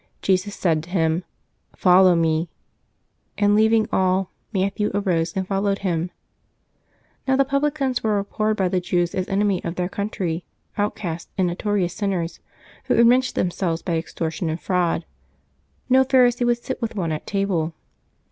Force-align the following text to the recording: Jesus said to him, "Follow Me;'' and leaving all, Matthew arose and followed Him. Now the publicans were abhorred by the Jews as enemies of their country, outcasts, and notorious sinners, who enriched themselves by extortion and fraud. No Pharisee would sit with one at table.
Jesus 0.23 0.55
said 0.55 0.81
to 0.81 0.89
him, 0.89 1.23
"Follow 1.75 2.15
Me;'' 2.15 2.49
and 3.37 3.53
leaving 3.55 3.87
all, 3.91 4.31
Matthew 4.51 4.89
arose 4.95 5.33
and 5.35 5.47
followed 5.47 5.77
Him. 5.85 6.09
Now 7.27 7.35
the 7.35 7.45
publicans 7.45 8.01
were 8.01 8.17
abhorred 8.17 8.57
by 8.57 8.67
the 8.67 8.79
Jews 8.81 9.13
as 9.13 9.27
enemies 9.29 9.61
of 9.63 9.75
their 9.75 9.89
country, 9.89 10.43
outcasts, 10.75 11.29
and 11.37 11.47
notorious 11.47 11.93
sinners, 11.93 12.39
who 12.85 12.95
enriched 12.95 13.35
themselves 13.35 13.83
by 13.83 13.95
extortion 13.99 14.49
and 14.49 14.59
fraud. 14.59 15.05
No 15.87 16.03
Pharisee 16.03 16.47
would 16.47 16.57
sit 16.63 16.81
with 16.81 16.95
one 16.95 17.11
at 17.11 17.27
table. 17.27 17.75